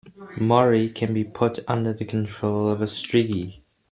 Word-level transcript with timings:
Moroi 0.39 0.89
can 0.95 1.13
be 1.13 1.23
put 1.23 1.59
under 1.67 1.93
the 1.93 2.05
control 2.05 2.69
of 2.71 2.81
a 2.81 2.85
strigoi. 2.87 3.61